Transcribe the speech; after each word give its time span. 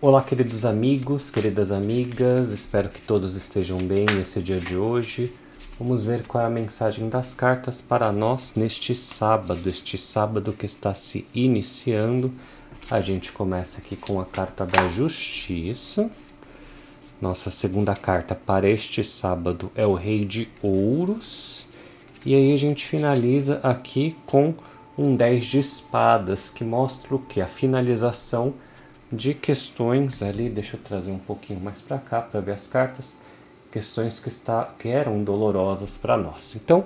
Olá, 0.00 0.22
queridos 0.22 0.64
amigos, 0.64 1.28
queridas 1.28 1.72
amigas, 1.72 2.50
espero 2.50 2.88
que 2.88 3.00
todos 3.02 3.34
estejam 3.34 3.78
bem 3.78 4.06
nesse 4.06 4.40
dia 4.40 4.60
de 4.60 4.76
hoje. 4.76 5.32
Vamos 5.76 6.04
ver 6.04 6.24
qual 6.24 6.44
é 6.44 6.46
a 6.46 6.50
mensagem 6.50 7.08
das 7.08 7.34
cartas 7.34 7.80
para 7.80 8.12
nós 8.12 8.54
neste 8.54 8.94
sábado, 8.94 9.68
este 9.68 9.98
sábado 9.98 10.52
que 10.52 10.66
está 10.66 10.94
se 10.94 11.26
iniciando. 11.34 12.32
A 12.88 13.00
gente 13.00 13.32
começa 13.32 13.78
aqui 13.78 13.96
com 13.96 14.20
a 14.20 14.24
carta 14.24 14.64
da 14.64 14.88
Justiça. 14.88 16.08
Nossa 17.20 17.50
segunda 17.50 17.96
carta 17.96 18.36
para 18.36 18.70
este 18.70 19.02
sábado 19.02 19.68
é 19.74 19.84
o 19.84 19.94
Rei 19.94 20.24
de 20.24 20.48
Ouros. 20.62 21.66
E 22.24 22.36
aí 22.36 22.54
a 22.54 22.56
gente 22.56 22.86
finaliza 22.86 23.58
aqui 23.64 24.16
com 24.26 24.54
um 24.96 25.16
10 25.16 25.44
de 25.44 25.58
espadas, 25.58 26.50
que 26.50 26.62
mostra 26.62 27.16
o 27.16 27.18
que? 27.18 27.40
A 27.40 27.48
finalização 27.48 28.54
de 29.10 29.34
questões 29.34 30.22
ali, 30.22 30.48
deixa 30.48 30.76
eu 30.76 30.80
trazer 30.80 31.10
um 31.10 31.18
pouquinho 31.18 31.60
mais 31.60 31.80
para 31.80 31.98
cá 31.98 32.20
para 32.20 32.40
ver 32.40 32.52
as 32.52 32.66
cartas, 32.66 33.16
questões 33.72 34.20
que, 34.20 34.28
está, 34.28 34.68
que 34.78 34.88
eram 34.88 35.22
dolorosas 35.22 35.96
para 35.96 36.16
nós. 36.16 36.54
Então, 36.56 36.84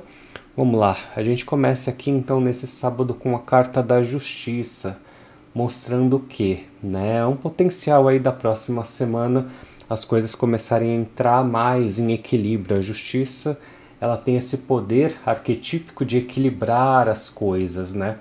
vamos 0.57 0.79
lá, 0.79 0.97
a 1.17 1.23
gente 1.23 1.45
começa 1.45 1.91
aqui 1.91 2.11
então 2.11 2.41
nesse 2.41 2.67
sábado 2.67 3.15
com 3.15 3.35
a 3.35 3.41
carta 3.41 3.83
da 3.83 4.03
justiça, 4.03 5.01
mostrando 5.55 6.19
que, 6.21 6.67
né, 6.83 7.25
um 7.27 7.37
potencial 7.37 8.09
aí 8.09 8.19
da 8.19 8.33
próxima 8.33 8.85
semana 8.85 9.49
as 9.89 10.05
coisas 10.05 10.35
começarem 10.35 10.91
a 10.91 11.01
entrar 11.01 11.45
mais 11.45 11.99
em 11.99 12.13
equilíbrio. 12.13 12.79
A 12.79 12.81
justiça, 12.81 13.61
ela 14.01 14.17
tem 14.17 14.37
esse 14.37 14.59
poder 14.59 15.15
arquetípico 15.27 16.05
de 16.05 16.19
equilibrar 16.19 17.09
as 17.09 17.29
coisas, 17.29 17.93
né? 17.93 18.17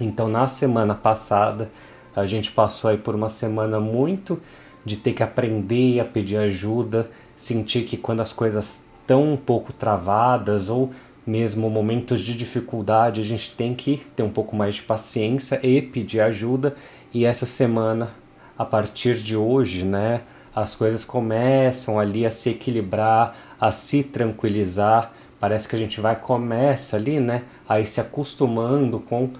Então, 0.00 0.28
na 0.28 0.48
semana 0.48 0.94
passada, 0.94 1.70
a 2.14 2.26
gente 2.26 2.52
passou 2.52 2.90
aí 2.90 2.96
por 2.96 3.14
uma 3.14 3.28
semana 3.28 3.80
muito 3.80 4.40
de 4.84 4.96
ter 4.96 5.12
que 5.12 5.22
aprender 5.22 6.00
a 6.00 6.04
pedir 6.04 6.36
ajuda, 6.36 7.10
sentir 7.36 7.84
que 7.84 7.96
quando 7.96 8.20
as 8.20 8.32
coisas 8.32 8.88
estão 9.00 9.32
um 9.32 9.36
pouco 9.36 9.72
travadas 9.72 10.68
ou 10.68 10.92
mesmo 11.26 11.70
momentos 11.70 12.20
de 12.20 12.34
dificuldade, 12.34 13.20
a 13.20 13.24
gente 13.24 13.54
tem 13.54 13.74
que 13.74 14.02
ter 14.14 14.22
um 14.22 14.30
pouco 14.30 14.54
mais 14.54 14.76
de 14.76 14.82
paciência 14.82 15.58
e 15.62 15.80
pedir 15.80 16.20
ajuda. 16.20 16.76
E 17.12 17.24
essa 17.24 17.46
semana, 17.46 18.10
a 18.58 18.64
partir 18.64 19.16
de 19.16 19.36
hoje, 19.36 19.84
né, 19.84 20.20
as 20.54 20.74
coisas 20.74 21.04
começam 21.04 21.98
ali 21.98 22.26
a 22.26 22.30
se 22.30 22.50
equilibrar, 22.50 23.36
a 23.58 23.72
se 23.72 24.02
tranquilizar. 24.02 25.12
Parece 25.40 25.66
que 25.66 25.76
a 25.76 25.78
gente 25.78 26.00
vai 26.00 26.14
começa 26.14 26.96
ali, 26.96 27.18
né, 27.18 27.44
a 27.68 27.80
ir 27.80 27.86
se 27.86 28.00
acostumando 28.00 29.00
com 29.00 29.30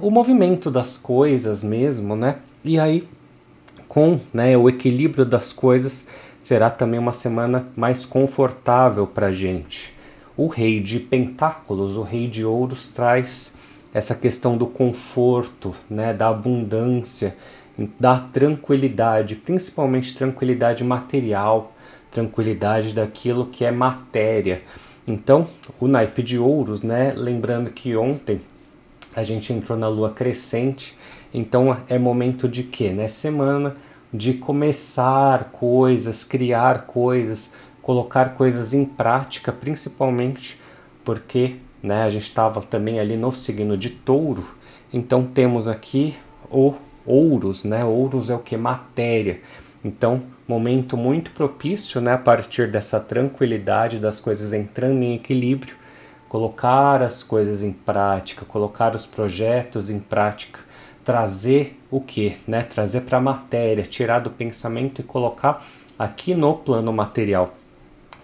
o 0.00 0.10
movimento 0.10 0.70
das 0.70 0.96
coisas 0.96 1.64
mesmo, 1.64 2.14
né? 2.14 2.36
E 2.64 2.78
aí, 2.78 3.08
com 3.88 4.20
né, 4.32 4.56
o 4.56 4.68
equilíbrio 4.68 5.24
das 5.24 5.52
coisas, 5.52 6.06
será 6.40 6.70
também 6.70 7.00
uma 7.00 7.12
semana 7.12 7.68
mais 7.76 8.04
confortável 8.04 9.06
para 9.06 9.28
a 9.28 9.32
gente. 9.32 9.94
O 10.36 10.46
rei 10.46 10.80
de 10.80 11.00
pentáculos, 11.00 11.96
o 11.96 12.02
rei 12.02 12.28
de 12.28 12.44
ouros, 12.44 12.90
traz 12.92 13.52
essa 13.92 14.14
questão 14.14 14.56
do 14.56 14.66
conforto, 14.66 15.74
né, 15.90 16.12
da 16.12 16.28
abundância, 16.28 17.36
da 17.98 18.18
tranquilidade, 18.18 19.34
principalmente 19.34 20.16
tranquilidade 20.16 20.84
material, 20.84 21.72
tranquilidade 22.10 22.94
daquilo 22.94 23.46
que 23.46 23.64
é 23.64 23.72
matéria. 23.72 24.62
Então, 25.06 25.46
o 25.80 25.88
naipe 25.88 26.22
de 26.22 26.38
ouros, 26.38 26.82
né, 26.82 27.12
lembrando 27.16 27.70
que 27.70 27.96
ontem 27.96 28.40
a 29.18 29.24
gente 29.24 29.52
entrou 29.52 29.78
na 29.78 29.88
lua 29.88 30.10
crescente, 30.10 30.96
então 31.32 31.76
é 31.88 31.98
momento 31.98 32.48
de 32.48 32.62
quê? 32.62 32.90
Né? 32.90 33.08
Semana 33.08 33.76
de 34.12 34.34
começar 34.34 35.50
coisas, 35.50 36.24
criar 36.24 36.86
coisas, 36.86 37.54
colocar 37.82 38.34
coisas 38.34 38.72
em 38.72 38.84
prática, 38.84 39.52
principalmente 39.52 40.60
porque 41.04 41.56
né, 41.82 42.02
a 42.02 42.10
gente 42.10 42.24
estava 42.24 42.60
também 42.62 42.98
ali 43.00 43.16
no 43.16 43.32
signo 43.32 43.76
de 43.76 43.90
touro, 43.90 44.46
então 44.92 45.24
temos 45.24 45.68
aqui 45.68 46.14
o 46.50 46.74
ouros, 47.04 47.64
né? 47.64 47.84
Ouros 47.84 48.28
é 48.28 48.34
o 48.34 48.38
que? 48.38 48.56
Matéria. 48.56 49.40
Então, 49.82 50.22
momento 50.46 50.96
muito 50.96 51.30
propício, 51.30 52.00
né? 52.00 52.12
A 52.12 52.18
partir 52.18 52.70
dessa 52.70 53.00
tranquilidade 53.00 53.98
das 53.98 54.20
coisas 54.20 54.52
entrando 54.52 55.02
em 55.02 55.14
equilíbrio, 55.14 55.74
colocar 56.28 57.02
as 57.02 57.22
coisas 57.22 57.62
em 57.62 57.72
prática, 57.72 58.44
colocar 58.44 58.94
os 58.94 59.06
projetos 59.06 59.90
em 59.90 59.98
prática, 59.98 60.60
trazer 61.04 61.80
o 61.90 62.00
que, 62.00 62.36
né? 62.46 62.62
Trazer 62.62 63.02
para 63.02 63.18
a 63.18 63.20
matéria, 63.20 63.84
tirar 63.84 64.18
do 64.18 64.30
pensamento 64.30 65.00
e 65.00 65.04
colocar 65.04 65.64
aqui 65.98 66.34
no 66.34 66.54
plano 66.54 66.92
material. 66.92 67.54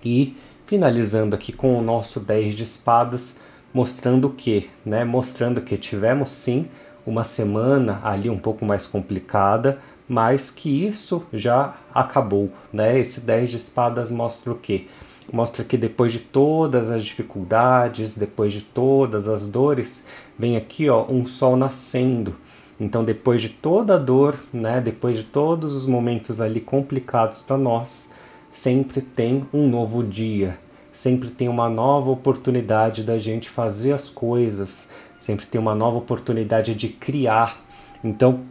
E 0.04 0.36
finalizando 0.66 1.34
aqui 1.34 1.52
com 1.52 1.78
o 1.78 1.82
nosso 1.82 2.20
10 2.20 2.54
de 2.54 2.62
espadas, 2.64 3.40
mostrando 3.72 4.28
o 4.28 4.32
que, 4.32 4.70
né? 4.84 5.02
Mostrando 5.04 5.62
que 5.62 5.76
tivemos 5.78 6.30
sim 6.30 6.68
uma 7.06 7.24
semana 7.24 8.00
ali 8.04 8.28
um 8.28 8.38
pouco 8.38 8.64
mais 8.64 8.86
complicada, 8.86 9.78
mas 10.06 10.50
que 10.50 10.86
isso 10.86 11.26
já 11.32 11.74
acabou, 11.94 12.50
né? 12.72 12.98
Esse 12.98 13.20
10 13.20 13.50
de 13.50 13.56
espadas 13.56 14.10
mostra 14.10 14.52
o 14.52 14.56
que? 14.56 14.88
Mostra 15.32 15.64
que 15.64 15.76
depois 15.76 16.12
de 16.12 16.18
todas 16.18 16.90
as 16.90 17.04
dificuldades, 17.04 18.16
depois 18.16 18.52
de 18.52 18.60
todas 18.60 19.28
as 19.28 19.46
dores, 19.46 20.06
vem 20.38 20.56
aqui 20.56 20.88
ó, 20.88 21.04
um 21.08 21.26
sol 21.26 21.56
nascendo. 21.56 22.34
Então, 22.78 23.04
depois 23.04 23.40
de 23.40 23.48
toda 23.48 23.94
a 23.94 23.98
dor, 23.98 24.36
né, 24.52 24.80
depois 24.80 25.16
de 25.16 25.24
todos 25.24 25.74
os 25.74 25.86
momentos 25.86 26.40
ali 26.40 26.60
complicados 26.60 27.40
para 27.40 27.56
nós, 27.56 28.10
sempre 28.52 29.00
tem 29.00 29.46
um 29.52 29.68
novo 29.68 30.02
dia, 30.02 30.58
sempre 30.92 31.30
tem 31.30 31.48
uma 31.48 31.68
nova 31.68 32.10
oportunidade 32.10 33.04
da 33.04 33.18
gente 33.18 33.48
fazer 33.48 33.92
as 33.92 34.08
coisas, 34.08 34.90
sempre 35.20 35.46
tem 35.46 35.60
uma 35.60 35.74
nova 35.74 35.98
oportunidade 35.98 36.74
de 36.74 36.88
criar. 36.88 37.64
Então, 38.02 38.42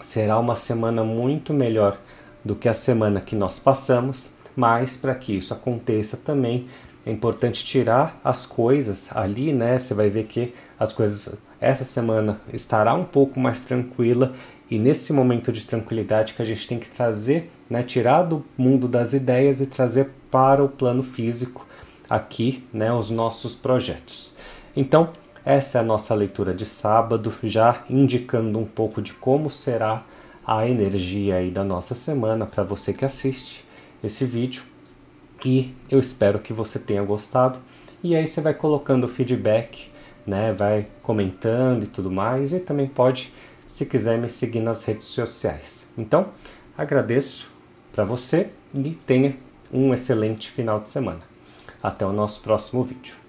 será 0.00 0.38
uma 0.38 0.54
semana 0.54 1.02
muito 1.02 1.52
melhor 1.52 1.98
do 2.44 2.54
que 2.54 2.68
a 2.68 2.74
semana 2.74 3.20
que 3.20 3.34
nós 3.34 3.58
passamos 3.58 4.36
mas 4.56 4.96
para 4.96 5.14
que 5.14 5.36
isso 5.36 5.52
aconteça 5.52 6.16
também 6.16 6.66
é 7.04 7.12
importante 7.12 7.64
tirar 7.64 8.20
as 8.24 8.44
coisas 8.44 9.10
ali, 9.14 9.52
né? 9.52 9.78
Você 9.78 9.94
vai 9.94 10.10
ver 10.10 10.24
que 10.24 10.52
as 10.76 10.92
coisas 10.92 11.38
essa 11.60 11.84
semana 11.84 12.40
estará 12.52 12.94
um 12.94 13.04
pouco 13.04 13.38
mais 13.38 13.62
tranquila 13.62 14.34
e 14.68 14.78
nesse 14.78 15.12
momento 15.12 15.52
de 15.52 15.64
tranquilidade 15.64 16.34
que 16.34 16.42
a 16.42 16.44
gente 16.44 16.66
tem 16.66 16.78
que 16.78 16.88
trazer, 16.88 17.50
né, 17.70 17.82
tirar 17.82 18.24
do 18.24 18.44
mundo 18.58 18.88
das 18.88 19.12
ideias 19.12 19.60
e 19.60 19.66
trazer 19.66 20.10
para 20.30 20.62
o 20.62 20.68
plano 20.68 21.02
físico 21.02 21.64
aqui, 22.10 22.64
né, 22.72 22.92
os 22.92 23.10
nossos 23.10 23.54
projetos. 23.54 24.34
Então, 24.74 25.10
essa 25.44 25.78
é 25.78 25.80
a 25.80 25.84
nossa 25.84 26.12
leitura 26.14 26.52
de 26.52 26.66
sábado, 26.66 27.32
já 27.44 27.84
indicando 27.88 28.58
um 28.58 28.66
pouco 28.66 29.00
de 29.00 29.14
como 29.14 29.48
será 29.48 30.04
a 30.44 30.68
energia 30.68 31.36
aí 31.36 31.50
da 31.50 31.62
nossa 31.62 31.94
semana 31.94 32.44
para 32.44 32.64
você 32.64 32.92
que 32.92 33.04
assiste 33.04 33.65
esse 34.06 34.24
vídeo 34.24 34.62
e 35.44 35.74
eu 35.90 35.98
espero 35.98 36.38
que 36.38 36.52
você 36.52 36.78
tenha 36.78 37.02
gostado. 37.02 37.58
E 38.02 38.14
aí 38.14 38.26
você 38.26 38.40
vai 38.40 38.54
colocando 38.54 39.08
feedback, 39.08 39.90
né? 40.26 40.52
Vai 40.52 40.86
comentando 41.02 41.84
e 41.84 41.86
tudo 41.86 42.10
mais 42.10 42.52
e 42.52 42.60
também 42.60 42.86
pode, 42.86 43.32
se 43.68 43.86
quiser, 43.86 44.18
me 44.18 44.28
seguir 44.28 44.60
nas 44.60 44.84
redes 44.84 45.06
sociais. 45.06 45.90
Então, 45.96 46.28
agradeço 46.76 47.50
para 47.92 48.04
você 48.04 48.50
e 48.74 48.90
tenha 48.90 49.36
um 49.72 49.92
excelente 49.92 50.50
final 50.50 50.80
de 50.80 50.88
semana. 50.88 51.20
Até 51.82 52.06
o 52.06 52.12
nosso 52.12 52.40
próximo 52.42 52.82
vídeo. 52.84 53.25